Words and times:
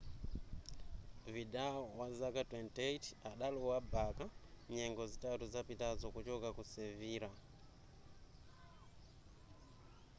vidal 1.33 1.75
wazaka 1.99 2.41
28 2.51 3.13
adalowa 3.31 3.77
barca 3.93 4.25
nyengo 4.75 5.03
zitatu 5.11 5.43
zapitazo 5.53 6.05
kuchoka 6.15 6.49
ku 6.57 6.63
sevilla 6.73 7.31